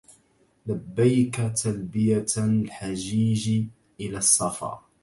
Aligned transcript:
لبيك 0.67 1.35
تلبية 1.55 2.25
الحجيج 2.37 3.65
إلى 3.99 4.17
الصفا 4.17 4.81